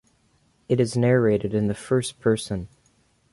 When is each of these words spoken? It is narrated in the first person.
It 0.67 0.79
is 0.79 0.97
narrated 0.97 1.53
in 1.53 1.67
the 1.67 1.75
first 1.75 2.19
person. 2.19 2.69